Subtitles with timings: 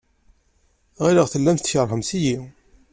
[1.05, 2.37] Ɣileɣ tellam tkeṛhem-iyi.